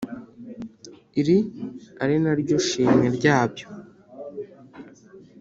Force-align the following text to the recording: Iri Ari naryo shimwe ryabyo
Iri 1.19 1.37
Ari 2.03 2.15
naryo 2.23 2.57
shimwe 2.67 3.05
ryabyo 3.17 3.65